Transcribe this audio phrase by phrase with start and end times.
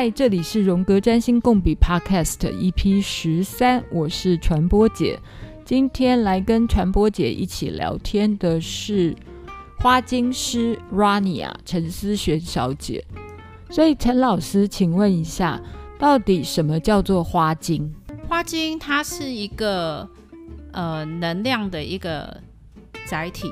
[0.00, 5.18] 嗨，这里是荣格占星共笔 Podcast EP 十三，我是传播姐。
[5.64, 9.12] 今天来跟传播姐一起聊天的是
[9.80, 13.04] 花精师 Rania 陈思璇小姐。
[13.70, 15.60] 所以陈老师，请问一下，
[15.98, 17.92] 到底什么叫做花精？
[18.28, 20.08] 花精它是一个
[20.70, 22.40] 呃能量的一个
[23.04, 23.50] 载体。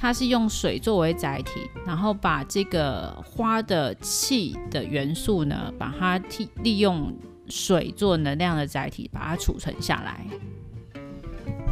[0.00, 7.12] 它是用水作为载体，然后把这个花的气的元素呢，把它替利用
[7.48, 10.24] 水做能量的载体，把它储存下来。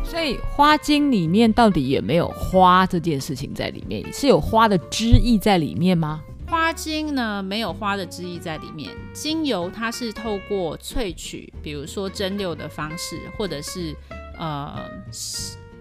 [0.02, 4.12] 所以花精里面到底有没有花这件事情在里面？
[4.12, 6.20] 是有花的汁液在里面吗？
[6.48, 8.90] 花精呢，没有花的汁液在里面。
[9.12, 13.95] 精油它是透过萃取，比如说蒸馏的方式，或者是
[14.36, 14.84] 呃。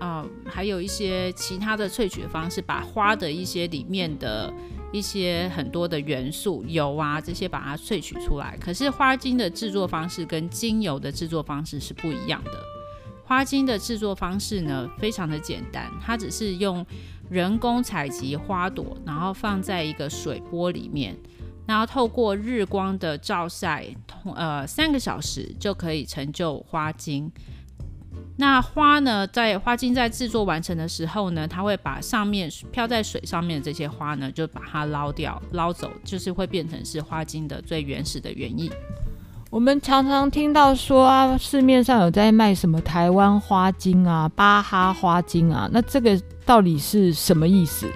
[0.06, 4.54] 啊、还有一些其他的萃取方式，把花的一些里面的
[4.92, 8.56] 一些很多的元素、油啊这些，把它萃取出来。
[8.62, 12.52] 可是花精的制作方式跟精油的制作方式是不一样的。
[13.24, 16.86] 花精的制作方式呢，非常的简单，它只是用
[17.28, 21.18] 人工采集花朵，然后放在一个水钵里面，
[21.66, 23.88] 然后透过日光的照晒，
[24.36, 27.32] 呃，三个小时就可以成就花精。
[28.38, 38.70] 那花呢，在花茎在制作完成的时候呢，它会把上面漂在水上面的这些花呢，就把它捞掉、捞走，就是会变成是花茎的最原始的原意。
[39.50, 47.90] 我们常常听到说啊，市面上有在卖什么台湾花茎啊、巴哈花茎啊，那这个到底是什么意思？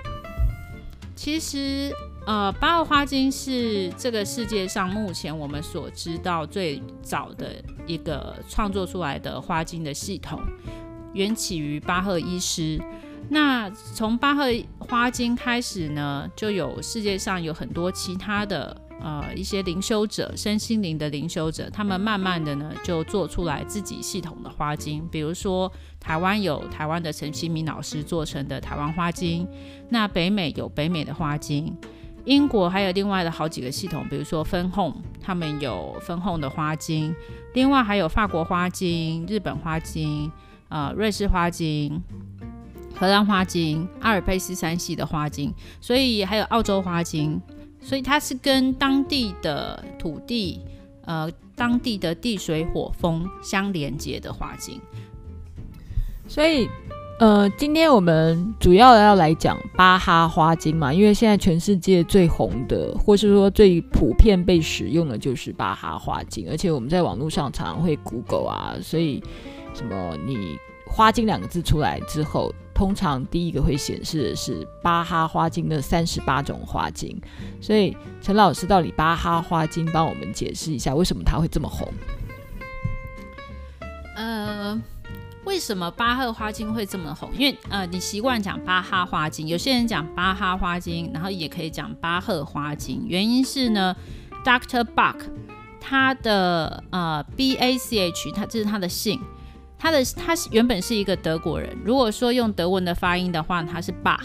[1.15, 1.93] 其实。
[2.29, 7.55] 呃，巴哈花精是这个世界上目前我们所知道最早的
[7.87, 10.39] 一个创作出来的花精的系统，
[11.13, 12.79] 缘起于巴赫医师。
[13.29, 14.43] 那从巴赫
[14.77, 25.03] 花精开始呢，就有世界上有很多其他的呃一些灵修者，身心灵的灵修者，他们慢慢的呢就做出来自己系统的花精。
[25.11, 29.47] 比如说台湾有台湾的陈其明老师做成的台湾花精，
[29.89, 31.75] 那北美有北美的花精。
[32.29, 37.11] 英国还有另外的好几个系统，比如说分红，他们有分红的花精，
[37.55, 40.31] 另外还有法国花精、日本花精、
[40.67, 41.99] 呃瑞士花精、
[42.95, 45.51] 荷兰花精、阿尔卑斯山系的花精，
[45.81, 47.41] 所以还有澳洲花精，
[47.81, 50.61] 所以它是跟当地的土地、
[51.05, 54.79] 呃当地的地水火风相连接的花精，
[56.27, 56.69] 所以。
[57.19, 66.47] 呃，今天我们主要要来讲巴哈花精嘛，因为现在全世界最红的，或是说最普遍被使用的，就是巴哈花精。
[66.49, 69.21] 而且我们在网络上常常会 Google 啊，所以
[69.73, 77.21] 什么你花精两个字出来之后，通常第一个会显示的是巴哈花精的三十八种花精。
[77.59, 81.85] 所以陈老师，到底巴哈花精帮我们解释一下，为什么它会这么红？
[84.15, 84.81] 呃。
[85.49, 87.27] 为什么巴赫花精会这么红？
[87.35, 93.03] 因为呃，你习惯讲巴哈花精，有些人讲巴哈花精，然后也可以讲巴赫花精。
[93.07, 93.95] 原因是呢
[94.45, 94.83] ，Dr.
[94.83, 95.17] Bach
[95.81, 99.19] 他的呃 B A C H，他这是他的姓，
[99.79, 101.75] 他的他原本是一个德国人。
[101.83, 104.19] 如果说用德文的发音的话，他是 Bach，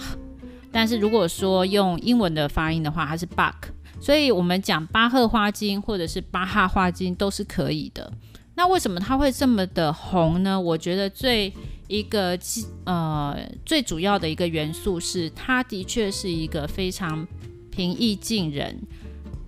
[0.70, 3.54] 但是如果说用英文的发音的话，他是 Bach。
[3.98, 8.12] 所以我们讲巴赫花精或者是巴哈花精都是可以的。
[8.56, 10.60] 那为什么它会这么的红呢？
[10.60, 11.52] 我觉得最
[11.88, 12.38] 一个
[12.84, 17.26] 呃最主要的一个元素是，它的确是一个非常
[17.70, 18.80] 平易近人，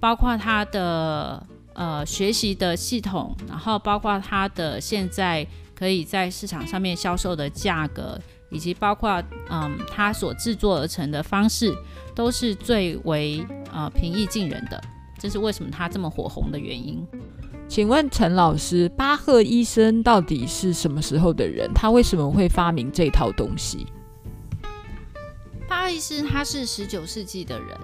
[0.00, 11.72] 包括它的呃学习的系统，然后包括它的现在可以在市场上面销售的价格，以及包括嗯它所制作而成的方式，
[12.12, 14.82] 都是最为呃平易近人的。
[15.18, 17.06] 这是为什么它这么火红的原因。
[17.68, 21.70] 请问陈老师，巴赫医生到底是什么时候的人？
[21.74, 23.86] 他为什么会发明这套东西？
[25.68, 27.76] 巴赫医生他是十九世纪的人，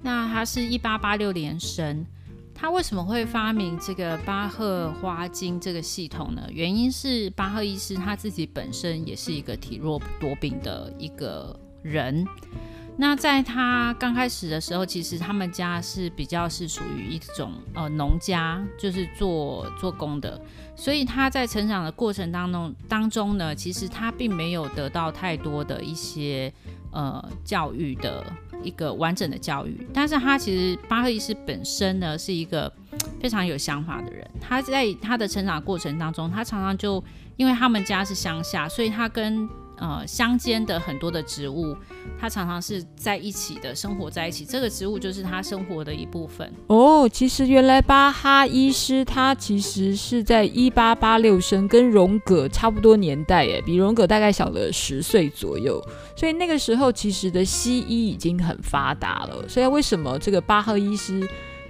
[0.00, 2.06] 那他是一八八六年生。
[2.54, 6.42] 他为什么会发明这个巴赫花精这个系统呢？
[6.50, 12.24] 原因是巴赫医师他自己本身也是一个体弱多病的一个人。
[12.98, 20.40] 那在他刚开始的时候，其实他们家是比较是属于一种呃农家，就是做做工的，
[20.74, 26.50] 所以他在成长的过程当中当中呢，其实他并没有得到太多的一些
[26.90, 28.24] 呃教育的
[28.62, 29.86] 一个完整的教育。
[29.92, 32.72] 但是他其实巴赫医师本身呢是一个
[33.20, 37.04] 非常有想法的人，他在他的成长过程当中，他常常就
[37.36, 39.46] 因为他们家是乡下，所以他跟
[39.76, 41.76] 呃乡间的很多的植物，
[42.18, 44.44] 它常常是在一起的，生活在一起。
[44.44, 46.52] 这个植物就是它生活的一部分。
[46.66, 55.82] 哦，其实原来巴哈医师他其实是在一八八六生，跟荣格差不多年代，哎，比荣格大概小了十岁左右。
[56.16, 59.48] 所以那个时候其实的西医已经很发达了。
[59.48, 61.26] 所以为什么这个巴赫医师？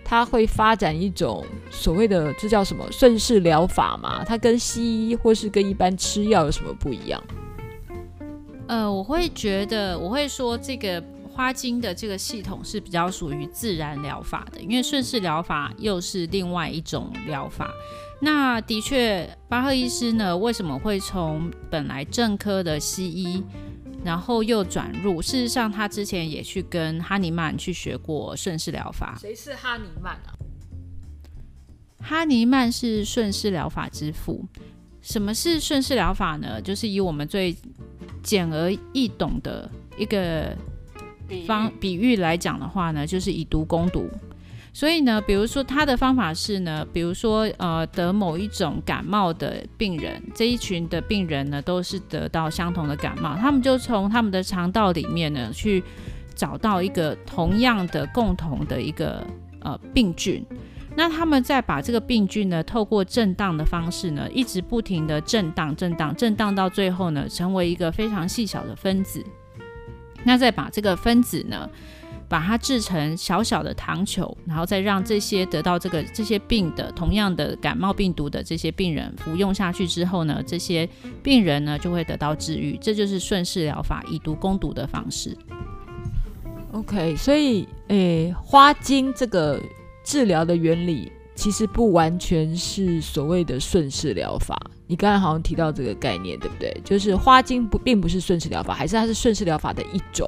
[0.09, 4.23] 他会发展一种所谓的这叫什么顺势疗法嘛？
[4.25, 7.20] 它跟西医或是跟一般吃药有什么不一样？
[8.68, 17.70] 呃，我会觉得我会说这个花精的这个系统是比较属于自然疗法的，因为顺势疗法又是另外一种疗法。
[18.20, 23.44] 那的确，巴赫医师呢，为什么会从本来正科的西医？
[24.04, 29.18] 然后又转入，事实上，他之前也去跟哈尼曼去学过顺势疗法。
[29.20, 30.30] 谁是哈尼曼啊？
[32.00, 34.44] 哈尼曼是顺势疗法之父。
[35.06, 36.61] 什么是顺势疗法呢？
[36.61, 37.56] 就是以我们最
[38.25, 40.53] 简而易懂的一个
[41.47, 44.11] 方比喻来讲的话呢，就是以毒攻毒。
[44.73, 55.85] 所以呢，比如说他的方法是呢，比如说呃得某一种感冒的病人，这一群的病人呢都是得到相同的感冒，他们就从他们的肠道里面呢去
[56.35, 59.25] 找到一个同样的共同的一个
[59.61, 60.44] 呃病菌，
[60.96, 69.25] 那他们再把这个病菌呢透过震荡的方式呢，一直不停的震荡震荡震荡到最后呢成为一个非常细小的分子，
[70.25, 71.69] 那再把这个分子呢。
[72.28, 80.88] 把它制成小小的糖球，然后再让这些得到这个这些病的同样的感冒病毒的这些病人服用下去之后呢，这些
[81.22, 82.76] 病人呢就会得到治愈。
[82.81, 85.38] 这就是顺势疗法以毒攻毒的方式。
[86.72, 89.60] OK，所以诶，花精这个
[90.06, 94.56] 治疗的原理其实不完全是所谓的顺势疗法。
[94.87, 96.81] 你刚才好像提到这个概念，对不对？
[96.85, 100.26] 就是花精不并不是顺势疗法，还是它是顺势疗法的一种。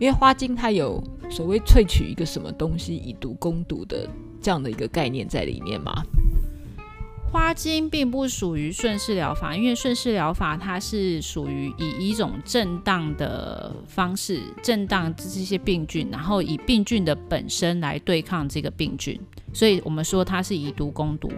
[0.00, 1.00] 因为花精它有
[1.30, 4.08] 所谓萃取一个什么东西以毒攻毒的
[4.42, 6.02] 这样的一个概念在里面嘛？
[7.32, 19.18] 花精并不属于顺势疗法，因为顺势疗法它是属于以一种震荡的方式震荡这些病菌，然后以病菌的本身来对抗这个病菌，
[19.52, 21.30] 所以我们说它是以毒攻毒。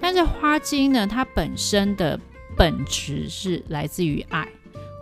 [0.00, 2.18] 但是花精呢，它本身的
[2.56, 4.46] 本质是来自于爱。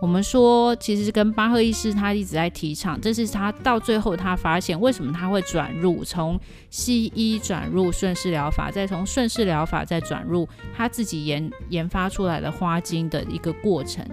[0.01, 6.39] 我们说，其实跟巴赫医师他一直在提倡，这是他到最后他发现为什么他会转入从
[6.71, 14.07] 西医转入顺势疗法，再从顺势疗法再转入他自己研研发出来的花精的一个过程。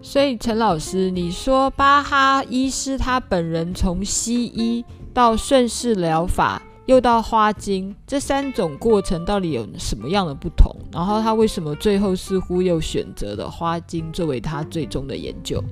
[0.00, 6.62] 所以陈老师，你说巴哈医师他本人从西医到顺势疗法。
[6.86, 10.74] 又到花精，这三种过程到底有什么样的不同？
[10.92, 15.62] 然后他为什么最后似乎又选择了花精作为他最终的研究？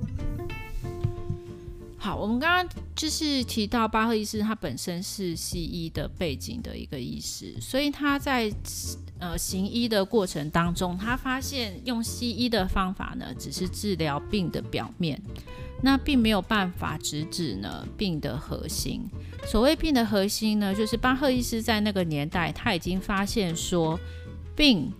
[2.05, 8.53] 好，我们刚刚就是提到巴赫医师，他本身是西医的背景的一个医师，所以他在
[9.19, 15.19] 呃行医的过程当中，他发现用西医的方法呢，只是治疗病的表面。
[15.81, 19.01] 那并没有办法直指呢病的核心。
[19.47, 23.99] 所谓病的核心呢，就是巴赫医师在那个年代他已经发现说，
[24.55, 24.93] 病，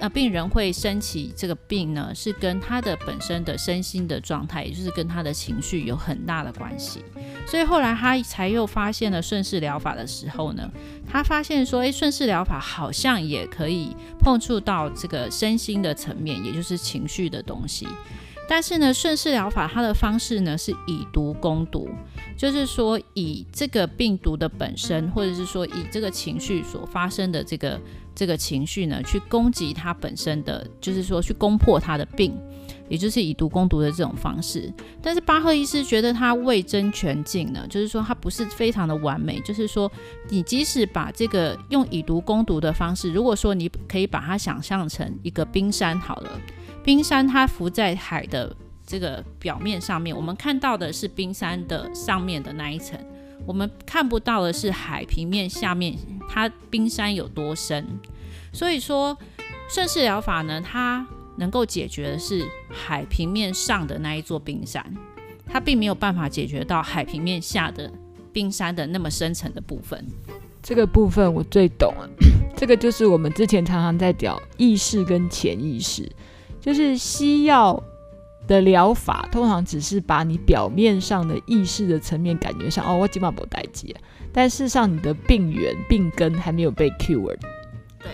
[0.00, 7.04] 呃，病人会生起这个病呢，是跟他的本身的身心的状态，也就是跟他的情绪有很大的关系。
[7.46, 10.68] 所以后来他才又发现了顺势疗法的时候呢，
[11.08, 17.86] 他发现说，诶，顺势疗法好像也可以碰触到这个身心的层面，也就是情绪的东西。
[18.48, 21.88] 但是呢，顺势疗法它的方式呢是以毒攻毒，
[22.36, 27.80] 就是说以这个病毒的本身，或者是说以这个情绪所发生的这个
[28.14, 32.38] 这个情绪呢，去攻击它本身的，就是说去攻破它的病，
[32.88, 34.72] 也就是以毒攻毒的这种方式。
[35.02, 39.90] 但是巴赫医师觉得它未臻全境呢，就是说它不是非常的完美，就是说
[40.28, 46.30] 你即使把这个用以毒攻毒的方式，如果说你可以把它想象成一个冰山好了。
[46.84, 48.54] 冰山它浮在海的
[48.84, 52.98] 这个表面上面，我们看到的是冰山的上面的那一层，
[53.46, 55.96] 我们看不到的是海平面下面
[56.28, 57.86] 它冰山有多深。
[58.52, 59.16] 所以说，
[59.68, 61.06] 顺势疗法呢，它
[61.36, 64.84] 能够解决的是海平面上的那一座冰山，
[65.48, 67.90] 它并没有办法解决到海平面下的
[68.32, 70.04] 冰山的那么深层的部分。
[70.62, 72.08] 这个部分我最懂了，
[72.56, 76.10] 这个就是我们之前常常在讲意识跟潜意识。
[76.60, 77.82] 就是西药
[78.46, 83.94] 的疗法，通常只是把你表面上的意识的层面感觉上，哦，我基本上不待机，
[84.32, 87.38] 但事实上你的病源、病根还没有被 cured。
[87.98, 88.10] 对，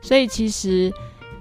[0.00, 0.92] 所以其实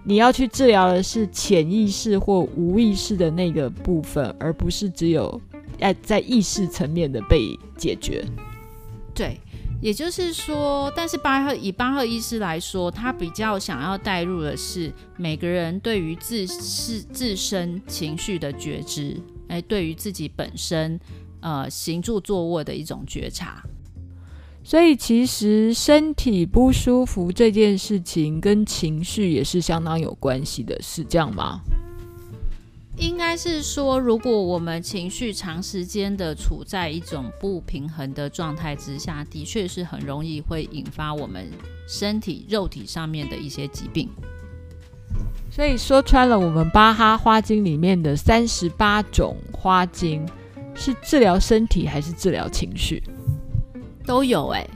[0.03, 5.41] 你要去治疗的是潜意识或无意识的那个部分，而不是只有
[5.79, 8.23] 在在意识层面的被解决。
[9.13, 9.39] 对，
[9.81, 19.15] 也就是说，但是巴赫以巴赫医师来说，他比较想要带入的是每个人对于自是自身情绪的觉知，
[19.47, 20.99] 哎，对于自己本身
[21.41, 23.61] 呃行住坐卧的一种觉察。
[24.63, 31.61] 所以，其实身体不舒服这件事情跟情绪也是相当有关系的，是这样吗？
[32.97, 41.49] 应该是说，如果我们情绪长时间的处在一种不平衡的状态之下，的确是很容易会引发我们
[41.87, 44.09] 身体肉体上面的一些疾病。
[45.51, 50.25] 所以说穿了，我们巴哈花精里面的三十八种花精，
[50.73, 53.03] 是治疗身体还是治疗情绪？
[54.05, 54.69] 都有哎、欸，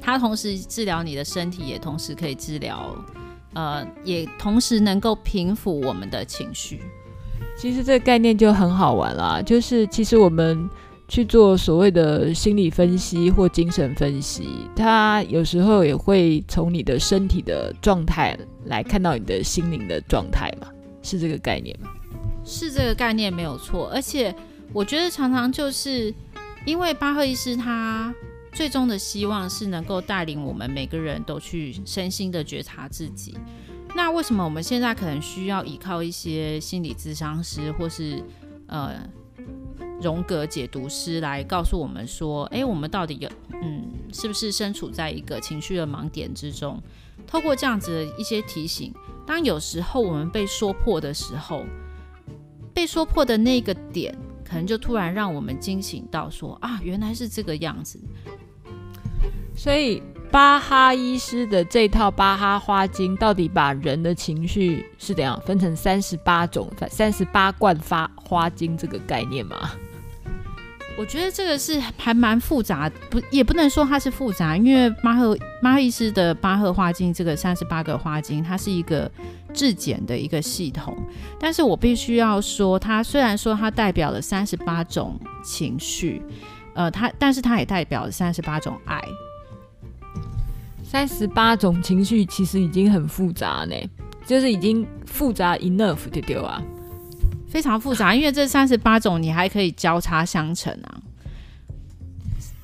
[0.00, 2.94] 它同时治疗你的身体，也同时可以治疗，
[3.54, 6.80] 呃，也同时能够平抚我们的情绪。
[7.56, 10.68] 其实这个概念就很好玩啦，就是其实我们
[11.08, 20.68] 去做所谓的心理分析或精神分析，它有时候也会从你的身体的状态来看到你的心灵的状态嘛，
[21.02, 21.90] 是这个概念吗？
[22.44, 24.34] 是这个概念没有错，而且
[24.72, 26.12] 我觉得常常就是
[26.64, 28.14] 因为巴赫医师他。
[28.54, 33.34] 最终的希望是能够带领我们每个人都去身心的觉察自己。
[33.94, 38.22] 那为什么我们现在可能需要依靠一些心理咨商师或是
[38.66, 38.94] 呃
[40.00, 43.28] 荣格解读师来告诉我们说，诶，我们到底有
[43.62, 46.82] 嗯是不是身处在一个情绪的盲点之中？
[47.26, 48.92] 透过这样子的一些提醒，
[49.26, 51.64] 当有时候我们被说破的时候，
[52.74, 58.00] 被说破的那个点，可能就突然让我们惊醒到说啊，原来是这个样子。
[59.54, 60.02] 所以
[60.32, 69.72] 巴哈医师的这套巴哈花精，到底把人的情绪是怎样分成三十八种、三十八罐发花精这个概念吗？
[70.96, 79.10] 我觉得这个是还蛮复杂，不也不能说它是复杂，因为巴赫巴赫医师的巴赫花精这个三十八个花精，它是一个
[79.52, 80.96] 质检的一个系统。
[81.38, 86.22] 但是我必须要说，它虽然说它代表了三十八种情绪，
[86.74, 88.98] 呃，它但是它也代表了三十八种爱。
[90.92, 93.74] 三十八种情绪其实已经很复杂呢，
[94.26, 96.62] 就是已经复杂 enough 对对啊，
[97.48, 101.00] 非常复杂，因为这三十八种你还可以交叉相乘啊。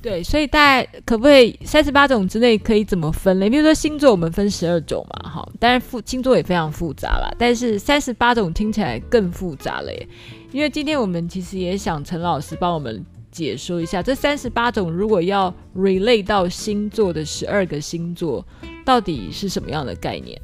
[0.03, 3.49] 对，所以大家可不可以三十八种之内可以怎么分类？
[3.49, 10.07] 比如说星座，我们分十二种嘛，哈，当然复星座也非常复杂啦，但是三十八种听起来更复杂了耶。
[10.53, 13.03] 因为今天我们其实也想陈老师帮我们。
[13.39, 18.45] 解说一下这三十八种，如果要 relate 到星座的十二个星座，
[18.85, 20.37] 到底是什么样的概念？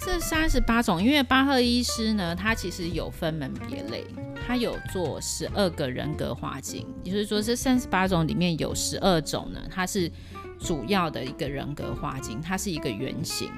[0.00, 4.04] 这三十八种，因为巴赫医师呢，他其实有分门别类，
[4.46, 10.08] 他有做十二个人格花精，也就是说，这三十八种里面有十二种呢，它是
[10.60, 13.50] 主要的一个人格花精，它是一个原型。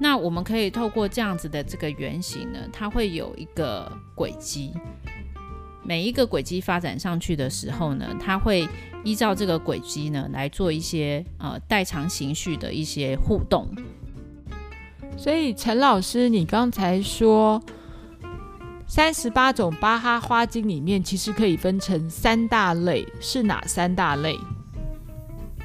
[0.00, 4.72] 那我们可以透过这样子的这个原型呢，它会有一个轨迹。
[5.86, 8.68] 每一个轨迹发展上去的时候呢，它会
[9.04, 13.68] 依照这个轨迹呢来做一些呃代偿情绪的一些互动。
[15.16, 17.62] 所以陈老师，你刚才说
[18.86, 24.36] 三十八种巴哈花精里面，其实可以分成三大类，是哪三大类？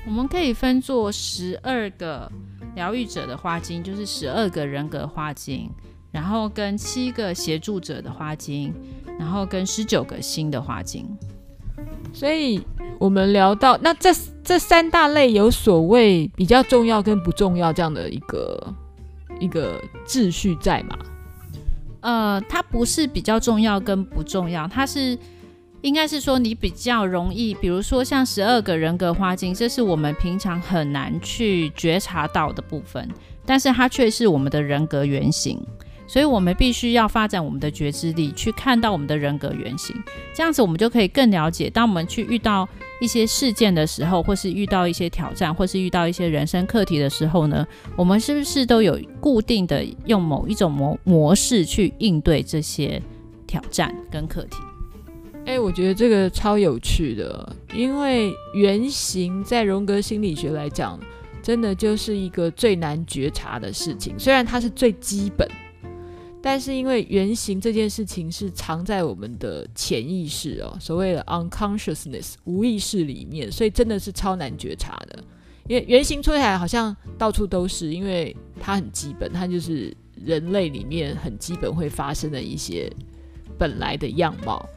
[0.05, 2.31] 我们可以分作十二个
[2.75, 5.69] 疗愈者的花精，就是十二个人格花精，
[6.11, 8.73] 然后跟七个协助者的花精。
[9.20, 11.08] 然后跟十九个新的花精，
[12.12, 12.62] 所以
[13.00, 14.10] 我们聊到那这
[14.44, 18.74] 这三大类有所谓比较重要跟不重要这样的一个
[19.39, 20.98] 一个秩序在吗？
[22.01, 25.18] 呃，它不是比较重要跟不重要，它是
[25.82, 33.08] 应该是说你比较容易，比如说像十二个人格花精，这是我们平常很难去觉察到的部分，
[33.46, 35.63] 但是它却是我们的人格原型。
[36.12, 39.96] 所以，我们必须要发展我们的觉知力，去看到我们的人格原型。
[40.34, 42.68] 这样子，我们就可以更了解，当我们去遇到
[43.00, 47.65] 一些事件的时候，或是遇到一些挑战，或是遇到一些人生课题的时候呢，
[47.96, 53.01] 我们是不是都有固定的用某一种模模式去应对这些
[53.48, 54.58] 挑战跟课题？
[55.46, 61.00] 哎，我觉得这个超有趣的，因为原型在荣格心理学来讲，
[61.41, 65.50] 真的就是一个最难觉察的事情，虽然它是最基本。
[66.41, 75.24] 但是因为原型这件事情是藏在我们的潜意识哦，所谓的 unconsciousness 无意识里面，所以真的是超难觉察的。
[75.67, 82.91] 因为原型出来好像到处都是，因为它很基本，它就是人类里面很基本会发生的一些
[83.57, 84.67] 本来的样貌，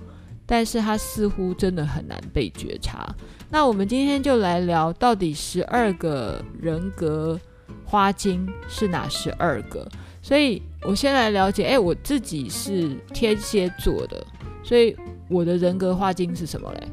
[0.45, 3.13] 但是它似乎真的很难被觉察。
[3.49, 7.41] 那我们今天就来聊，到底十二个人格
[7.85, 9.89] 花精是哪十二个？
[10.21, 14.25] 所以我先来了解，哎，我自己是天蝎座的，
[14.63, 14.95] 所以
[15.29, 16.89] 我的人格花精是什么嘞？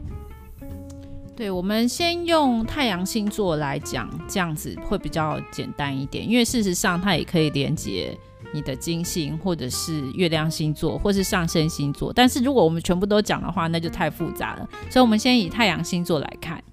[1.36, 8.16] 对，我们先用太阳星座来讲，这样子会比较简单一点，因为事实上它也可以连接
[8.54, 12.14] 你的金星，或者是月亮星座，或是上升星座。
[12.14, 14.70] 但是如果我们全部都讲的话，那就太复杂了。
[14.90, 16.64] 所以，我们先以太阳星座来看。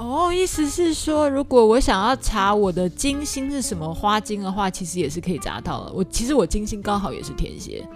[0.00, 5.92] 哦，意思是说，如果我想要查我的金星是什么花精的话，其实也是可以查到的。
[5.92, 7.86] 我其实我金星刚好也是天蝎，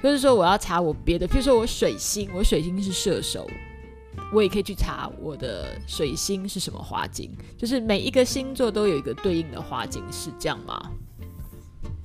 [0.00, 3.44] 就是说我要查我别的，譬如说我水星，我水星是射手。
[4.32, 10.80] 我也可以去查我的水星是什么花精，就是每一个星座都有一个对应的花精，是这样吗？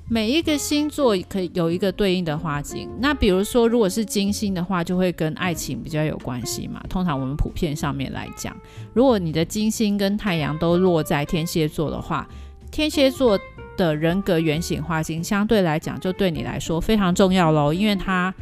[0.10, 2.90] 每一个星座可以有一个对应的花精。
[3.00, 6.82] 那比如说，如果是金星的话，就会跟爱情比较有关系嘛。
[6.90, 8.56] 通常我们普遍上面来讲，
[8.94, 12.28] 如果你的金星跟太阳都落在天蝎座的话，
[12.72, 13.38] 天蝎座
[13.76, 18.34] 的人格原型花精相对来讲就对你来说非常重要喽，因为它。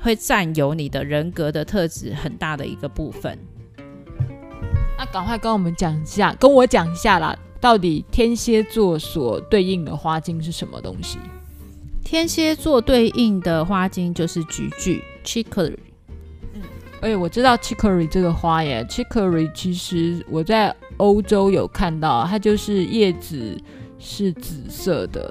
[0.00, 3.36] 会占有你的人格的特质很大的一个部分。
[4.96, 11.18] 那赶快跟我们讲一下，跟我讲一下啦，到底天蝎座所对应的花精是什么东西？
[12.04, 15.76] 天蝎座对应的花精就是菊苣 （chicory）。
[16.54, 16.62] 嗯，
[17.00, 18.82] 哎，我知道 chicory 这个花耶。
[18.88, 23.60] chicory 其实我在欧洲有看到，它就是叶子
[23.98, 25.30] 是紫色的。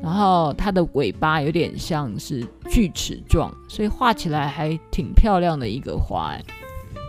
[0.00, 6.42] 然后它的尾巴有点像是锯齿状，所以画起来还挺漂亮的一个花哎。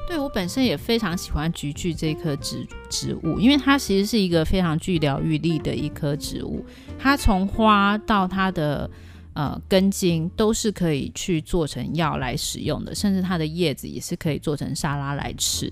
[0.08, 6.64] 对，我本身也非常喜欢菊苣这棵植植物，因为它其实是一个非常具疗愈力的一棵植物。
[7.00, 8.90] 它从花到它的
[9.34, 15.72] 呃根茎都是可以去做成药来使用的，甚至它的叶子也是可以做成沙拉来吃，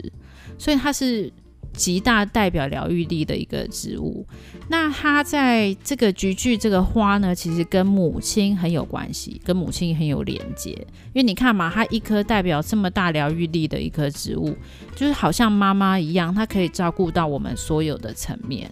[0.57, 1.31] 所以它是。
[1.73, 4.25] 极大代表疗愈力的一个植物，
[4.67, 10.71] 那它在这个菊苣这个花呢，其实跟母亲很有关系，跟母亲很有连接。
[11.13, 14.55] 因为你看嘛，它一颗代表这么大疗愈力的一颗植物，
[14.95, 18.69] 就是好像妈妈一样，它可以照顾到我们所有的层面。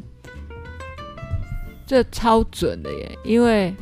[1.88, 3.18] 这超准的耶！
[3.24, 3.74] 因为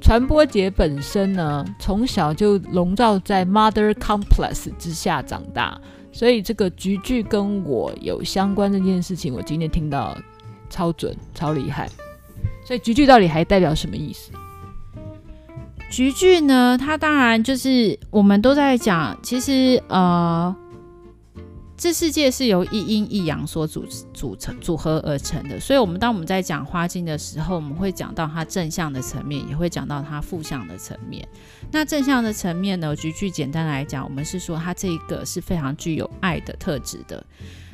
[0.00, 5.80] 传播节本身呢，从小就笼罩在 Mother Complex 之下长大。
[6.14, 10.16] 所以这个菊苣跟我有相关这件事情，我今天听到
[10.70, 11.90] 超准、超厉害。
[12.64, 14.30] 所以菊苣到底还代表什么意思？
[15.90, 20.54] 菊苣呢，它当然就是我们都在讲，其实呃。
[21.76, 31.26] 这世界是由一阴一阳所组组成组合而成的，所以，我们当我们在讲花精的时候，我们会讲到它正向的层面，也会讲到它负向的层面。
[31.70, 37.26] 那正向的层面呢，举句简单来讲，我们是说它这个是非常具有爱的特质的，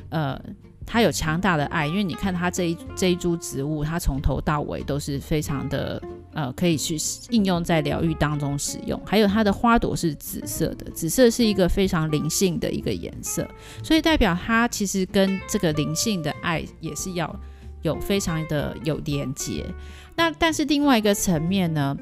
[0.08, 0.40] 呃。
[0.86, 6.96] 它有强大的爱，因为你看它这一这一株植物，它从头到尾都是非常的呃，可以去
[7.30, 9.00] 应用在疗愈当中使用。
[9.04, 13.48] 还有它的花朵是紫色的，紫色是一个非常灵性的一个颜色，
[13.82, 17.34] 所以代表它其实跟这个灵性的爱也是要
[17.82, 19.64] 有非常的有连接。
[20.16, 21.96] 那但是另外一个层面呢？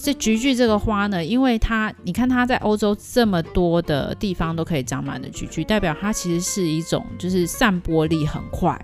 [0.00, 8.80] 这菊苣这个花呢，因为它，你看它在欧洲这么多的地方都可以长满的菊苣，代表它其实是一种就是散播力很快，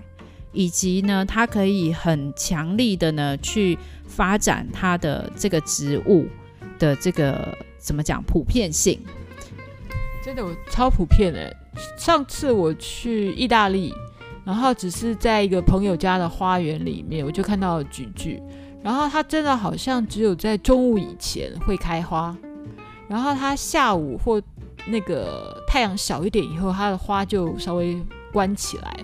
[0.51, 3.77] 以及呢，它可以很强力的呢去
[4.15, 6.25] 发展它的这个植物
[6.79, 8.99] 的这个怎么讲普遍性？
[10.23, 11.55] 真的，我超普遍的。
[11.97, 13.93] 上次我去意大利，
[14.45, 18.41] 然后只是在一个朋友家的花园里面，我就看到了菊苣。
[18.81, 22.35] 然后它真的好像只有在中午以前会开花，
[23.09, 24.41] 然后它下午或
[24.87, 28.01] 那个太阳小一点以后，它的花就稍微
[28.31, 28.99] 关起来。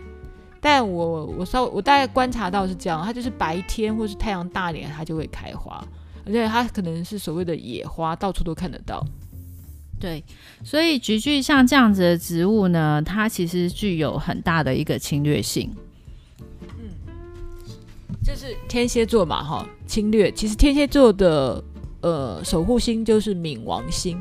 [0.62, 5.84] 但我我稍我大概观察到是这样，它就是白天或是太阳大点，它就会开花，
[6.26, 9.04] 而且它可能是所谓的野花，到处都看得到。
[10.00, 10.24] 对，
[10.64, 15.70] 所以菊苣像这样子的植物呢，它其实具有很大的一个侵略性。
[16.62, 16.90] 嗯
[18.24, 20.32] 就是天蝎座嘛，哈，侵略。
[20.32, 21.64] 其实天蝎座的
[22.02, 24.16] 呃守护星就是冥王星，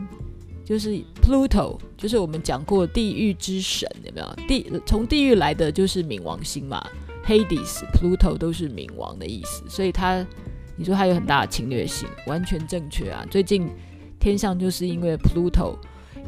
[0.70, 4.46] 就是 Pluto，就是我们讲过地狱之神，有没有？
[4.46, 6.80] 地从地狱来的就是冥王星嘛
[7.26, 10.24] ，Hades、Pluto 都是冥王的意思，所以它
[10.76, 13.26] 你说它有很大的侵略性，完全正确啊。
[13.28, 13.68] 最近
[14.20, 15.74] 天象就是因为 Pluto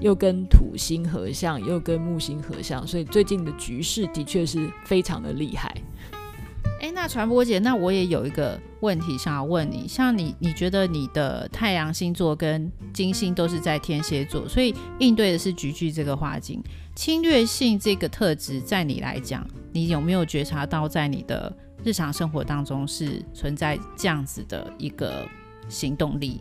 [0.01, 5.73] 又跟土星合相，又跟木星合相，所以最近的局势的确是非常的厉害。
[6.83, 16.61] 哎，那传播姐，那我也有一个问题想要问你，像你，你觉得你的太阳星座跟金星都是在天蝎座，所以应对的是局距这个花精，
[16.97, 25.25] 侵略性这个特质，在你来讲，你有没有觉察到在你的日常生活当中是存在这样子的一个
[25.69, 26.41] 行动力？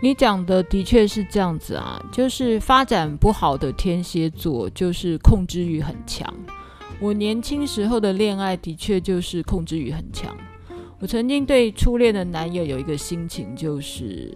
[0.00, 6.32] 你讲的的确是这样子啊，就是发展不好的天蝎座，就是控制欲很强。
[7.00, 10.36] 我年轻时候的恋爱的确就是控制欲很强。
[10.98, 14.30] 我曾经对初恋的男友有一个心情，就是，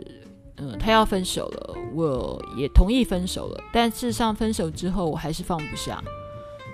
[0.57, 3.62] 嗯，他要分手了，我也同意分手了。
[3.70, 6.03] 但事实上，分手之后我还是放不下。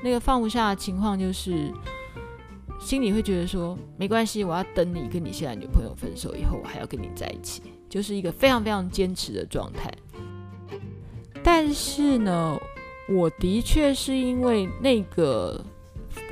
[0.00, 1.72] 那个放不下的情况就是，
[2.78, 9.92] 心里会觉得说，没关系，我要等你跟你现在女朋友分手以后，我还要跟你在一起，就是一个非常非常坚持的状态。
[11.42, 12.56] 但是呢，
[13.08, 15.60] 我的确是因为那个。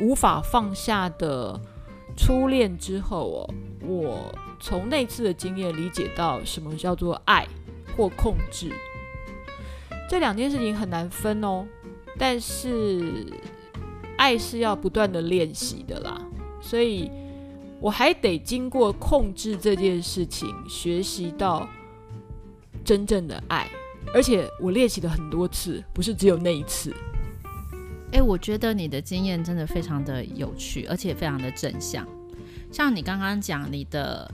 [0.01, 1.61] 无法放下的
[2.17, 3.55] 初恋之后哦，
[3.87, 7.47] 我从那次的经验理解到什么叫做爱
[7.97, 8.71] 或控制，
[10.09, 11.67] 这两件事情很难分哦。
[12.21, 13.27] 但是
[14.17, 16.21] 爱是要不断的练习的啦，
[16.61, 17.09] 所以
[17.81, 21.69] 我还得经过控制这件事情，学习到
[22.85, 23.69] 真正的爱，
[24.13, 26.93] 而且我练习了很多次，不是只有那一次。
[28.13, 32.07] 哎，我觉得你的经验真的非常的有趣，而且非常的正向。
[32.73, 34.31] 像你刚刚讲你的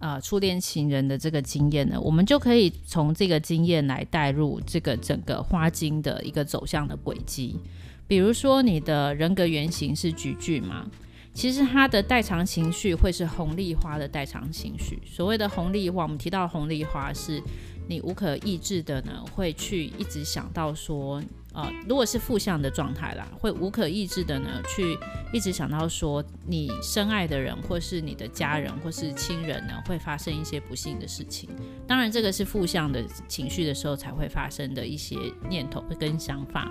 [0.00, 7.58] 呃初恋情人的这个经验呢，我们就可以从这个经验来带入这个整个花精的一个走向的轨迹。
[8.06, 10.86] 比如说你的人格原型是局距嘛，
[11.34, 14.98] 其实它的代偿情绪会是红丽花的代偿情绪。
[15.06, 17.42] 所谓的红丽花，我们提到红丽花是
[17.88, 21.20] 你无可抑制的呢，会去一直想到说。
[21.54, 24.96] 呃，如果是负向的状态啦，会无可抑制的呢，去
[25.32, 31.48] 一直想到说你深爱的人，或是你的家人，或是亲人呢，会发生一些不幸的事情。
[31.84, 35.16] 当然，这个是负向的情绪的时候才会发生的一些
[35.48, 36.70] 念头跟想法。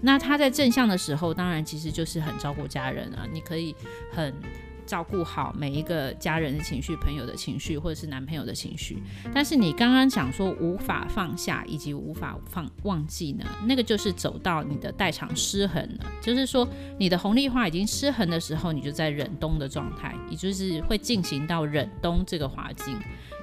[0.00, 3.76] 那他在正向的时候，当然其实就是很照顾家人啊，你可以
[4.10, 4.34] 很。
[4.88, 8.96] 照顾好每一个家人的情绪、朋友的情绪，或者是男朋友的情绪。
[9.34, 16.06] 但是你刚刚讲说无法放下以及无法放忘记呢，那个就是走到你的代偿失衡了。
[16.22, 16.66] 就是说
[16.98, 22.96] 你的红利化已经失衡的时候，你就在忍冬的状态，也就是会进行到忍冬这个环境。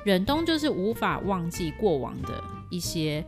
[0.03, 3.23] 忍冬就是无法忘记过往的一些。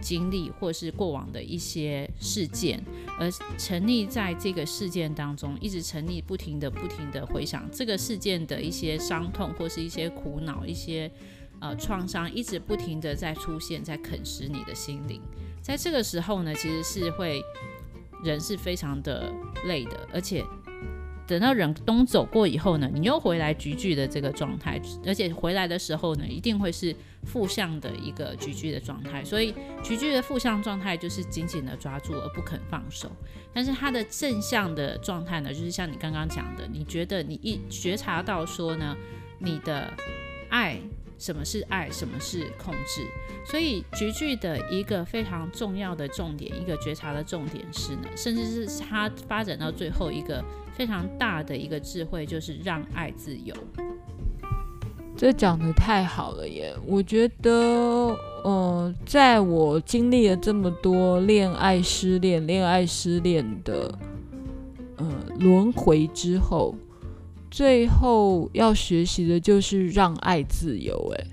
[0.00, 2.82] 经历或是过往的一些事件，
[3.18, 11.10] 而沉溺在这个事件当中，一直沉溺，不停的、不停的回想这个事件的一些伤痛，或是一些苦恼、一些
[11.60, 15.20] 呃创伤，一直不停的在出现，在啃食你的心灵。
[15.60, 17.40] 在这个时候呢，其实是会
[18.24, 19.32] 人是非常的
[19.66, 20.44] 累的，而且。
[21.32, 29.24] 等到忍冬走过以后呢，你又回来局聚的这个状态，而且回来的时候呢，一定会是负向的一个局聚的状态。
[29.24, 33.10] 所以局聚的负向状态就是紧紧的抓住而不肯放手。
[33.54, 38.94] 但是它的正向的状态呢，就是像你刚刚讲的，你觉得你一觉察到说呢，
[39.38, 39.90] 你的
[40.50, 40.78] 爱。
[41.22, 41.88] 什么是爱？
[41.88, 43.06] 什么是控制？
[43.46, 53.54] 所以局距的一个非常重要的重点，一个觉察的重点是呢，甚至是它发展到最后一个非常大的一个智慧，就是让爱自由。
[55.16, 56.74] 这讲得太好了耶！
[56.84, 63.96] 我觉得，呃，在我经历了这么多恋爱失恋、恋爱失恋的
[64.96, 65.06] 呃
[65.38, 66.74] 轮回之后。
[67.52, 70.96] 最后要学习的就是让爱自由。
[71.14, 71.26] 诶，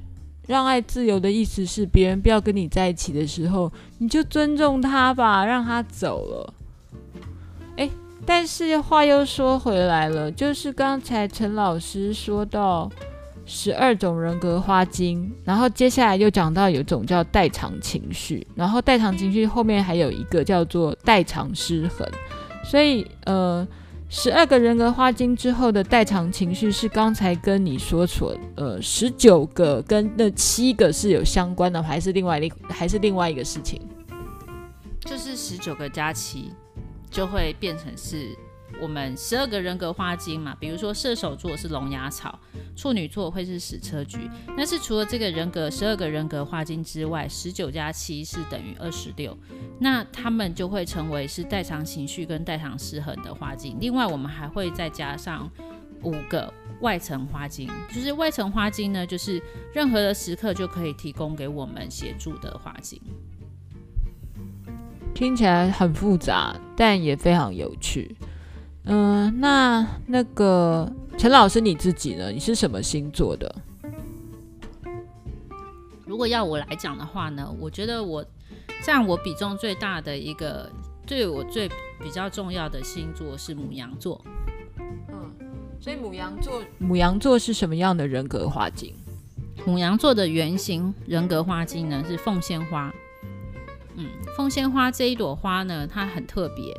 [0.45, 6.53] 让爱自由的意思是，别人不要跟你在一起的时候，你就尊重他吧，让他走了。
[7.77, 7.89] 诶，
[8.25, 12.91] 但是话又说回来了，就是刚才陈老师说到
[13.45, 22.05] 十二种人格花精，然后接下来又讲到有一种叫代偿情绪，然后代偿情绪后面还有一个叫做代偿失衡，
[22.65, 23.65] 所以呃。
[24.11, 33.79] 十二个人格花精之后的代偿情绪是刚才跟你说错，呃，十九个跟那七个是有相关的，还是另外一还是另外一个事情？
[35.01, 36.51] 就是十九个加七
[37.11, 38.35] 就会变成是。
[38.81, 42.39] 我们十二个人格花精嘛，比如说射手座是龙牙草，
[42.75, 44.29] 处女座会是矢车菊。
[44.55, 49.37] 但是除了这个人格十二个人格花精之外，十九加七是等于二十六，
[49.79, 53.77] 那他们就会成为是代偿情绪跟代偿失衡的花精。
[53.79, 55.49] 另外，我们还会再加上
[56.03, 59.41] 五个外层花精，就是外层花精呢，就是
[59.73, 63.01] 任何的时刻就可以提供给我们协助的花精。
[65.13, 68.15] 听起来很复杂，但也非常有趣。
[68.85, 72.31] 嗯、呃，那那个陈老师你自己呢？
[72.31, 73.53] 你是什么星座的？
[76.05, 78.25] 如果要我来讲的话呢，我觉得我
[78.83, 80.69] 占我比重最大的一个，
[81.05, 81.69] 对我最
[82.01, 84.19] 比较重要的星座是母羊座。
[85.09, 85.31] 嗯，
[85.79, 88.95] 所以母羊座，母羊座是什么样的人格花精？
[89.65, 92.91] 母羊座的原型人格花精呢是凤仙花。
[93.95, 96.75] 嗯，凤仙花这一朵花呢，它很特别。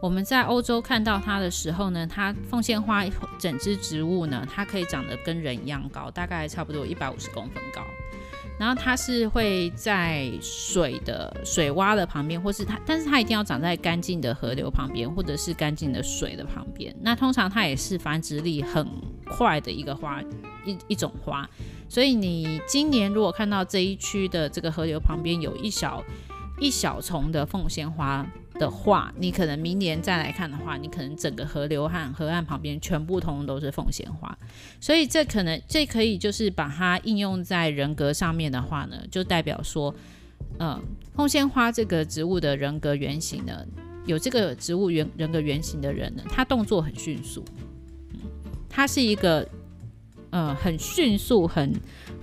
[0.00, 3.04] 我们在欧洲看到它的时候呢，它凤仙花
[3.38, 7.82] 整只植物呢，它可以长得跟人一样高，大概差不多一百五十公分高。
[8.58, 16.94] 然后它是会在水的水洼的旁边，或是它，但是它一定要长在干净的河流旁边，或者是干净的水的旁边。
[17.00, 18.84] 那通常它也是繁殖力很
[19.26, 20.20] 快的一个花，
[20.64, 21.48] 一一种花。
[21.88, 26.02] 所以你今年如果看到这一区的这个河流旁边有一小
[26.60, 28.26] 一小丛的凤仙花
[28.58, 34.36] 的话，你可能明年再来看的话，你可能整个河流和河岸旁边全部通通都是凤仙花，
[34.80, 39.94] 所以这可能这可以就是把它应用在人格上面的话呢，就代表说，
[40.58, 40.80] 嗯，
[41.14, 43.64] 凤仙花这个植物的人格原型呢，
[44.06, 47.44] 有这个植物原人格原型的人呢，他动作很迅速，
[48.12, 48.20] 嗯，
[48.68, 49.48] 他是一个，
[50.30, 51.72] 呃，很迅速、很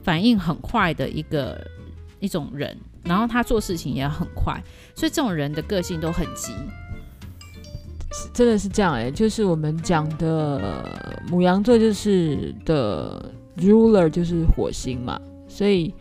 [0.03, 1.65] 反应很快的一个
[2.19, 2.77] 一种人。
[3.05, 4.59] 然后他做事情也很快，
[4.95, 6.53] 所以这种人的个性都很急，
[8.33, 9.11] 真的是这样哎、欸。
[9.11, 15.93] 就是我们讲的母羊座，就是的 ruler 就是火星嘛，所以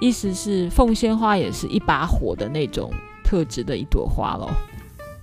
[0.00, 2.92] 意思是凤仙花也是一把火的那种
[3.24, 4.50] 特质的一朵花咯。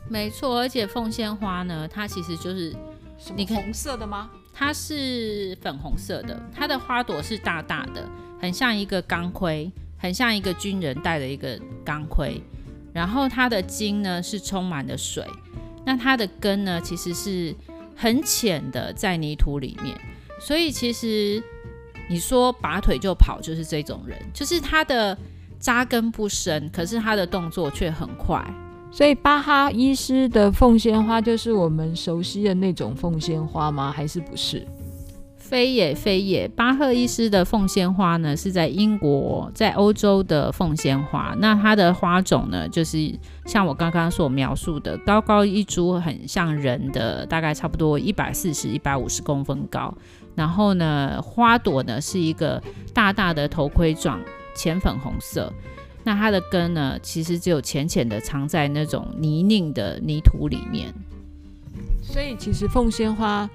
[0.09, 2.75] 没错，而且凤仙花呢，它其实就是
[3.35, 4.29] 你看红色的吗？
[4.53, 9.71] 它是粉红色的，它的花朵是大大的，很像一个钢盔。
[10.01, 12.41] 很像一个军人戴的一个钢盔，
[12.91, 15.23] 然后它的茎呢是充满了水，
[15.85, 17.55] 那它的根呢其实是
[17.95, 19.95] 很浅的在泥土里面，
[20.39, 21.41] 所以其实
[22.09, 25.15] 你说拔腿就跑就是这种人，就是他的
[25.59, 28.43] 扎根不深，可是他的动作却很快。
[28.91, 33.93] 所以巴哈医师的凤仙花就是我们熟悉的那种凤仙花吗？
[33.95, 34.67] 还是不是？
[35.51, 41.35] 非也非也，巴赫医师的凤仙花呢，是在英国，在欧洲的凤仙花。
[41.39, 43.13] 那它的花种呢，就是
[43.45, 49.93] 像我刚刚所描述的，高高一株，很像人的，大概差不多一百四十、一百五十公分高。
[50.35, 54.21] 然后呢，花朵呢是一个大大的头盔状，
[54.55, 55.51] 浅粉红色。
[56.05, 60.93] 那它的根呢，其实只有浅浅的藏在那种泥泞的泥土里面。
[62.01, 63.49] 所以，其实凤仙花。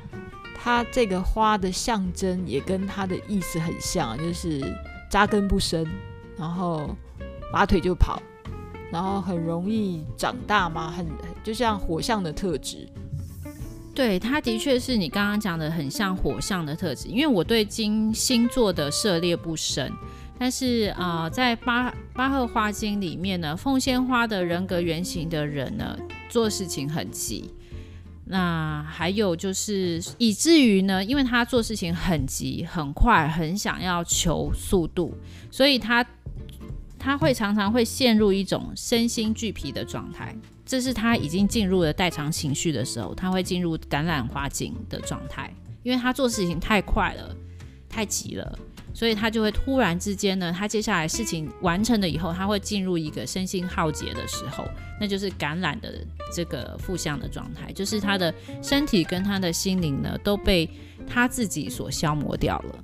[0.66, 4.60] 它这个花的象征也跟它的意思很像，就是
[5.08, 5.86] 扎根不深，
[6.36, 6.90] 然后
[7.52, 8.20] 拔腿就跑，
[8.90, 11.06] 然后很容易长大嘛，很
[11.44, 12.88] 就像火象的特质。
[13.94, 17.06] 对，它的确是你刚刚讲的很像火象的特质。
[17.06, 19.92] 因为我对金星座的涉猎不深，
[20.36, 25.96] 但是啊、在巴巴赫花经里面呢，凤仙花的人格原型的人呢，
[26.28, 27.54] 做事情很急。
[28.28, 35.14] 那还有就是，以至于呢，因为他做事情很急、很快、很想要求速度，
[35.50, 36.04] 所以他
[36.98, 40.36] 他会常常会陷入一种身心俱疲的状态。
[40.64, 47.36] 这是他已经进入了代偿情绪的时候，他会进入橄榄花精的状态，因为他做事情太快了，
[47.88, 48.58] 太急了。
[48.96, 54.64] 所以他就会突然之间呢，他接下来事情完成了以后，他会进入一个身心耗竭的时候，
[54.98, 55.92] 那就是感染的
[56.34, 58.32] 这个负向的状态，就是他的
[58.62, 60.66] 身体跟他的心灵呢都被
[61.06, 62.74] 他自己所消磨掉了。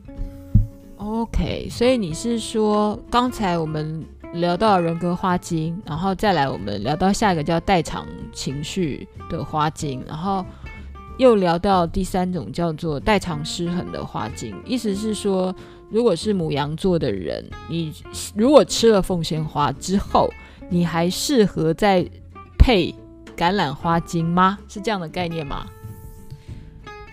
[0.98, 10.44] OK，所以你是说，刚才我们聊到人格花精，然后再来我们聊到下一个叫代偿情绪的花精，然后
[11.16, 15.54] 又聊到第三种叫做代偿失衡的花精，意思是说。
[15.92, 17.92] 如果是母羊座的人，你
[18.34, 20.32] 如果吃了凤仙花之后，
[20.70, 22.02] 你还适合再
[22.58, 22.94] 配
[23.36, 24.58] 橄榄花精吗？
[24.68, 25.66] 是这样的概念吗？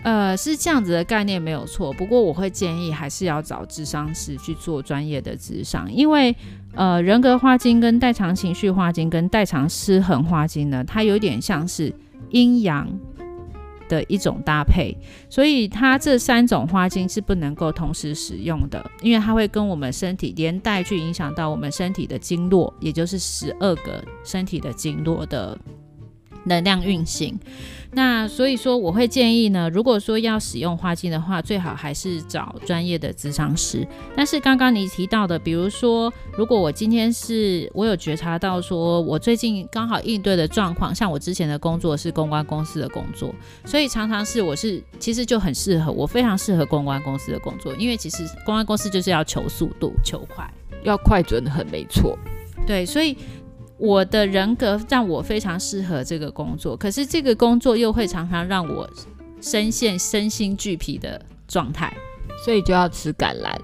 [0.02, 1.92] 呃，是这样子的概念没有错。
[1.92, 6.34] 不过我会建议还是要找智商师去做专业的智商，因为
[6.74, 11.92] 呃，人格花精跟代偿情绪花精跟代偿失衡花精呢，它有点像是
[12.30, 12.88] 阴阳。
[13.90, 14.96] 的一种搭配，
[15.28, 25.58] 所以它这三种花精是不能够同时使用的，因为它会跟我们身体连带去影响到我们身体的经络，也就是十二个身体的经络的
[26.44, 27.36] 能量运行。
[27.92, 33.84] 那所以说，我会建议呢，如果说要使用花精的话，最好还是找专业的咨商师。
[34.14, 50.48] 但是刚刚你提到的，比如说，如果我今天是我有觉察到说，我最近刚好应对的状况，像我之前的工作是公关公司的工作，所以常常是我是其实就很适合，我非常适合公关公司的工作，因为其实公关公司就是要求速度、求快，
[50.84, 52.16] 要快准很没错。
[52.64, 53.16] 对，所以。
[53.80, 58.88] 我的人格让我非常适合这个工作，可是这个工作又会常常让我
[59.40, 61.90] 深陷身心俱疲的状态，
[62.44, 63.56] 所以就要吃橄榄。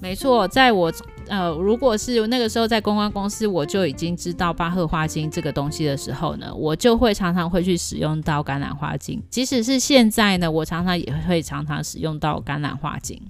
[0.00, 0.90] 没错，在我
[1.28, 9.22] 呃，如果是那个时候在公关公司，我就已经知道巴赫花精这个东西的时候呢，我就会常常会去使用到橄榄花精。
[9.28, 13.20] 即使是现在呢，我常常也会常常使用到橄榄花精。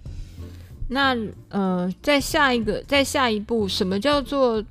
[0.88, 1.16] 那
[1.48, 4.62] 呃，在下一个，在下一步，什么叫做？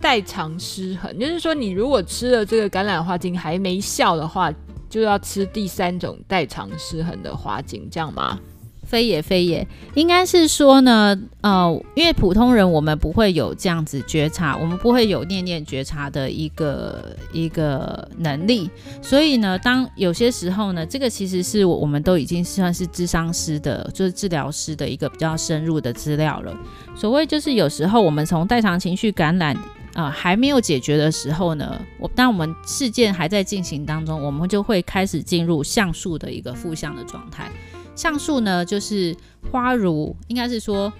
[0.00, 4.52] 代偿失衡，就是说，你如果吃了这个橄榄花精还没效的话，
[4.88, 8.38] 就要吃第三种代偿失衡的花精，这样吗？
[8.84, 18.70] 非也非也，应该是说呢，呃，因为普通人我们不会有这样子觉察，我们不会有念念觉察的一个一个能力，
[19.02, 26.56] 所以呢，当有些时候呢，这个其实是我们都已经算是智商师的，就是治疗师的一个比较深入的资料了。
[26.94, 29.56] 所谓就是有时候我们从代偿情绪感染。
[29.96, 37.50] 呃，还没有解决的时候呢，我当我们事件还在进行当中，我们就会开始进入橡树的一个负向的状态。
[37.94, 39.16] 橡树呢，就是
[39.50, 40.92] 花如，应该是说，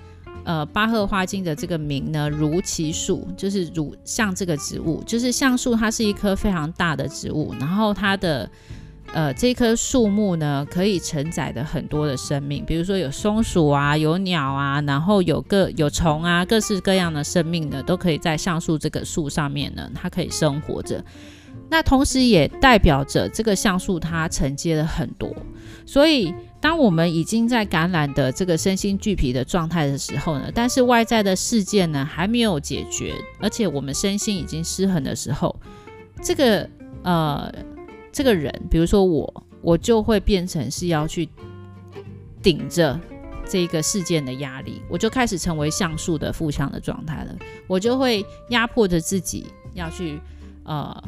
[0.44, 8.50] 呃，巴赫花精的这个名呢，如其树，就是如像这个植物，就是橡树，它是一棵非常大的植物，然后它的。
[9.12, 21.02] 呃，这棵树木呢，可以承载的很多的生命，比如说有松鼠啊，有鸟啊，然后有个有虫啊，各式各样的生命呢，都可以在橡树这个树上面呢，它可以生活着。
[21.70, 25.34] 那同时也代表着这个橡树它承接了很多。
[25.86, 35.58] 所以，当我们已经在感染的这个身心俱疲的状态的时候呢，但是外在的事件呢还没有解决，而且我们身心已经失衡的时候，
[36.22, 36.68] 这个
[37.02, 37.50] 呃。
[38.16, 41.28] 这个人，比如说我，我就会变成是要去
[42.42, 42.98] 顶着
[43.46, 47.36] 这个事件的压力，我就开始成为橡树的负向的状态了。
[47.66, 50.18] 我就会压迫着自己要去
[50.64, 51.04] 呃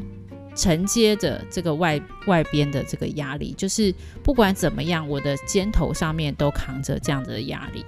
[0.54, 3.90] 承接着这个外外边的这个压力，就是
[4.22, 7.82] 不管怎么样，我的肩头上面都扛着这样子的压力。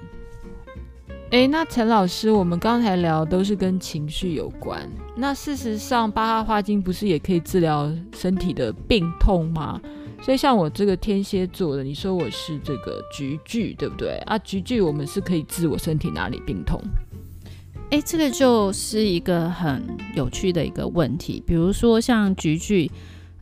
[1.30, 4.90] 诶，那陈老师，我们刚才聊都是跟情绪有关。
[5.14, 9.80] 那事实上，巴哈花精不是也可以治疗身体的病痛吗？
[10.20, 14.16] 所以像我这个天蝎座的，你说我是这个菊苣，对不对？
[14.26, 16.82] 啊，菊苣我们是可以治我身体哪里病痛？
[17.90, 19.80] 诶，这个就是一个很
[20.16, 21.40] 有趣的一个问题。
[21.46, 22.90] 比如说像菊苣，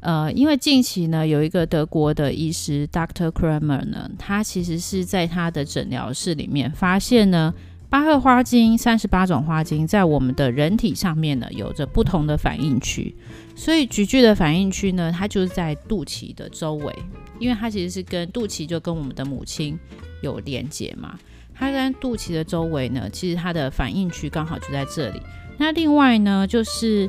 [0.00, 3.30] 呃，因为近期呢有一个德国的医师 Dr.
[3.30, 7.54] Kramer 呢，他其实是在他的诊疗室里面发现呢。
[7.90, 13.14] 巴赫花精三十八种花精在我们的人体上面呢，有着不同的反应区。
[13.56, 16.94] 所以橘巨的反应区呢，它就是在肚脐的周围，
[17.38, 19.78] 因为它其实是跟肚脐就跟我们的母亲
[20.22, 21.18] 有连接嘛。
[21.54, 25.22] 它跟肚脐的周围呢，其实它的反应区刚好就在这里。
[25.56, 27.08] 那另外呢，就是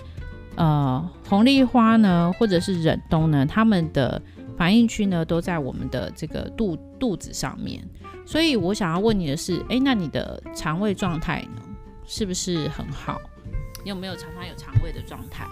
[0.55, 4.19] 呃红丽花呢，或者是忍冬呢，它们的
[4.57, 7.85] 反应区呢，都在我们的这个肚肚子上面。
[8.29, 11.63] 所以我想要问你的是，诶，那你的肠胃状态呢，
[12.05, 13.19] 是不是很好？
[13.83, 15.47] 你有没有常常有肠胃的状态？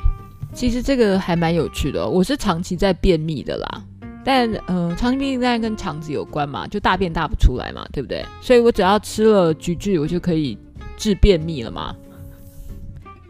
[0.53, 2.07] 其实这个还蛮有趣的哦。
[2.07, 3.83] 我是长期在便秘的啦，
[4.23, 8.23] 但呃，长期便秘当然跟肠子有关嘛，就大便大不出来嘛，对不对？
[8.41, 10.55] 所以我只要吃了菊苣，我就可以
[10.97, 11.95] 治便秘了吗？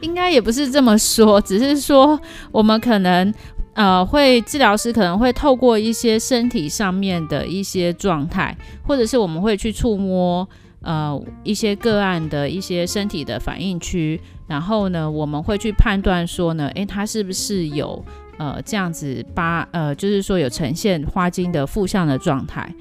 [0.01, 2.19] 应该也不是这么说，只是说
[2.51, 3.33] 我们可能。
[3.77, 10.49] 呃，会治疗师可能会透过一些身体上面的一些状态，或者是我们会去触摸
[10.81, 18.03] 呃一些个案的一些身体的反应区，然后呢，我们会去判断说呢，诶，他是不是有
[18.39, 22.73] 呃这样子八呃，就是说有呈现花精的负向的状态，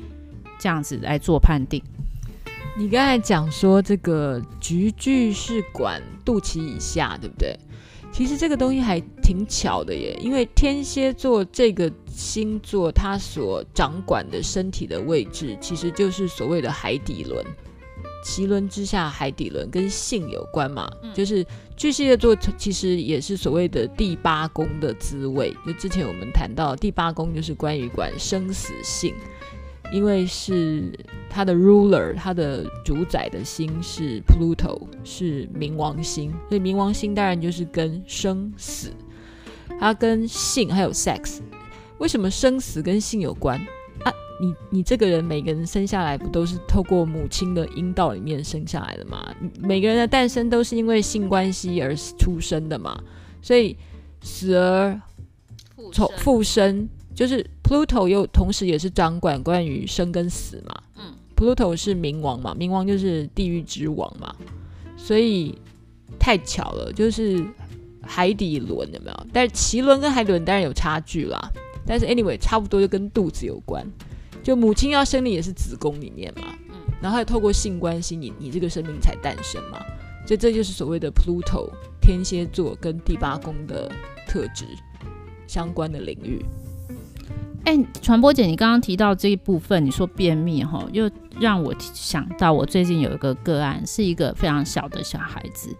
[0.58, 1.82] 这样子来做判定。
[2.78, 7.54] 你刚才讲说这个橘巨是管肚脐以下，对不对？
[8.16, 17.44] 其实这个东西还挺巧的耶，因为天蝎座这个星座，它所掌管的身体的位置，其实就是所谓的海底轮，
[18.24, 20.90] 脐轮之下海底轮跟性有关嘛。
[21.02, 21.44] 嗯、就是
[21.76, 29.14] 巨蟹座其实也是所谓的第八宫的滋味，就之前我们谈到第八宫就是关于管生死性。
[29.92, 30.92] 因为是
[31.28, 38.90] 他的 ruler，他的主宰的星是 Pluto，是冥王星，所以冥王星当然就是跟生死。
[39.78, 41.40] 它跟性还有 sex，
[41.98, 43.58] 为什么生死跟性有关
[44.04, 44.12] 啊？
[44.40, 49.34] 你你这个人每个人生下来不都是透过母亲的阴道里面生下来的吗？
[49.60, 52.98] 每个人的诞生都是因为性关系而出生的嘛，
[53.42, 53.76] 所以
[54.22, 54.98] 死而
[55.92, 60.82] 重复生，就是 Pluto 又同时也是掌管关于生跟死嘛。
[60.96, 64.36] 嗯，Pluto 是冥王嘛，冥王就是地狱之王嘛，
[64.98, 65.58] 所以
[66.18, 67.42] 太巧了，就是
[68.02, 69.26] 海底轮有没有？
[69.32, 71.50] 但是脐轮跟海底轮当然有差距啦，
[71.86, 73.84] 但是 anyway 差不多就跟肚子有关。
[74.42, 79.80] 就母亲要生你也是子宫里面嘛，嗯，然后还透过性关系，你你这个生命才诞生嘛，
[80.26, 83.90] 所以这就是所谓的 Pluto 天蝎座跟第八宫的
[84.28, 84.66] 特质
[85.46, 86.44] 相关的领域。
[87.66, 91.10] 哎，传播姐，你刚刚提到这一部分，你说便秘哈，又
[91.40, 95.76] 让我想到我最近有一个个案，是一个非常小的小孩子。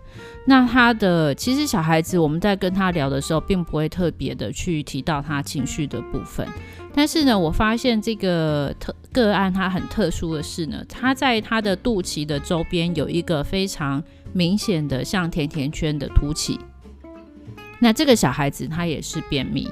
[0.49, 6.45] 那他的其实小孩子我们在跟他聊的时候，并不会特别的去提到他情绪的部分。
[6.93, 16.59] 但是呢，我发现这个特个案它很特殊的是呢，他在他的肚脐的周边有一个非常明显的像甜甜圈的凸起。
[17.79, 19.69] 那这个小孩子他也是便秘，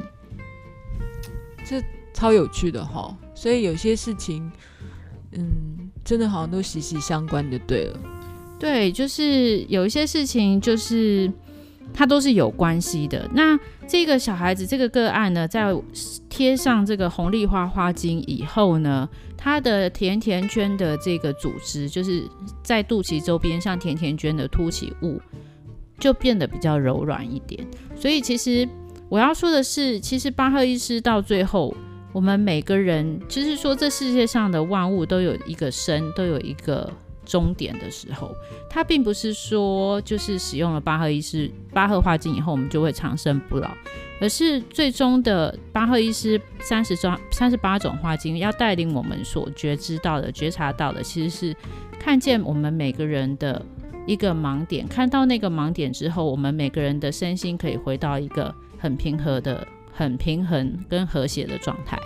[1.66, 1.82] 这
[2.14, 3.14] 超有趣的哈。
[3.34, 4.50] 所以有些事情，
[5.32, 7.98] 嗯，真的好像都息息相关就对了。
[8.58, 11.30] 对，就是有一些事情就是。
[11.92, 13.30] 它都是有关系的。
[13.34, 13.56] 那
[13.86, 15.72] 这个小孩子这个个案呢，在
[16.28, 22.28] 贴上这个红丽花花精以后呢，他的甜甜圈的这个组织，就是
[22.64, 25.20] 在肚脐周边像甜甜圈的凸起物，
[26.00, 27.64] 就变得比较柔软一点。
[27.94, 28.68] 所以其实
[29.08, 31.72] 我要说的是，其实巴赫医师到最后，
[32.14, 36.90] 我们每个人就是说，这世界上的万物都有一个生，都有一个。
[37.26, 38.36] 终点的时候，
[38.68, 43.70] 它并不是说就是使用了巴赫医师巴赫化境以后，我们就会长生不老，
[44.20, 51.56] 而是最终的巴赫医师三十种三十八种花精要带领我们所觉知到的、觉察到的，其实是
[51.98, 53.64] 看见我们每个人的
[54.06, 61.98] 一个盲点，看到那个盲点之后，我们每个人的身心可以回到一个很平和的、很平衡跟和谐的状态。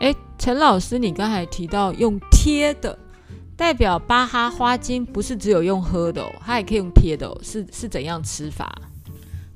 [0.00, 2.98] 诶，陈老师，你刚才提到用贴的。
[3.54, 8.74] 代表巴哈花精不是只有用喝的哦，它也可以用贴的哦，是是怎样吃法？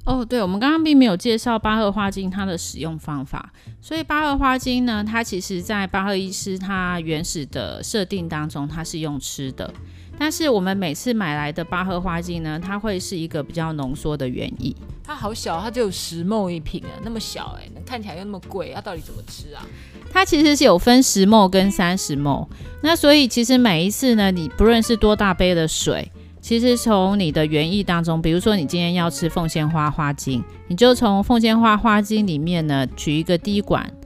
[0.04, 9.74] 哦，对，我们刚刚并没有介绍巴赫花精它的使用方法，所以巴赫花精呢，它其实在巴赫医师他原始的设定当中，它是用吃的，
[10.18, 14.74] 但是我们每次买来的巴赫花精呢，它会是一个比较浓缩的原液。
[15.04, 19.64] 它好小，它只有十 ml 一瓶啊，那么小哎，看起来又那么贵，它到底怎么吃啊？
[20.10, 22.48] 它其实是有分十 ml 跟三十 ml，
[22.82, 26.10] 那所以其实每一次呢，你不论是多大杯的水，
[26.40, 34.05] 其实从你的原液当中，比如说你今天要吃凤仙花花精，你就从凤仙花花精里面呢取一个滴管滴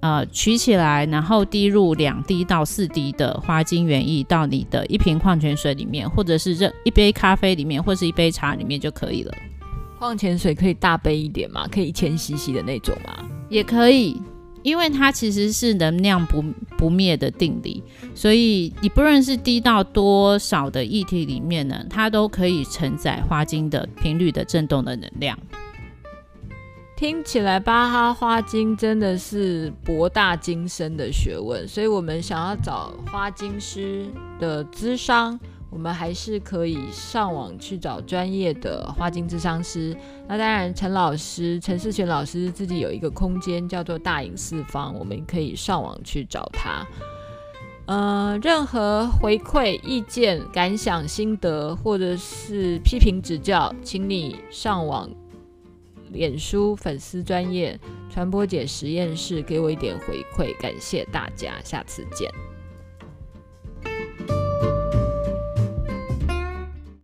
[0.00, 9.34] 呃取起来，然后滴入两滴到四滴的花精原液到你的一瓶矿泉水里面，或者是任一杯咖啡里面，或是一杯茶里面就可以了。
[9.98, 11.66] 矿泉水可以大杯一点吗？
[11.70, 13.28] 可以一千 CC 的那种吗？
[13.48, 14.20] 也可以。
[14.64, 16.44] 因为它其实是能量不
[16.76, 17.82] 不灭的定理，
[18.12, 25.38] 所以你不论是滴到多少的液体里面呢，它都可以承载花精的频率的振动的能量。
[26.98, 34.04] 听起来巴哈花精真的是博大精深的学问，所以我们想要找花精师
[34.40, 35.38] 的咨商。
[35.70, 39.96] 我们还是可以上网去找专业的花精咨商师。
[40.26, 46.84] 那当然，陈老师陈世全老师自己有一个空间叫做大隐四方，我们可以上网去找他。
[47.86, 55.08] 呃，任何回馈、意见、感想、心得，或者是批评指教，请你上网、
[56.12, 57.78] 脸书粉丝专业
[58.10, 62.47] 传播姐实验室给我一点回馈，感谢大家，下次见。